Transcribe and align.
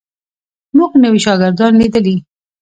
موږ 0.77 0.91
نوي 1.03 1.19
شاګردان 1.25 1.73
لیدلي. 1.81 2.15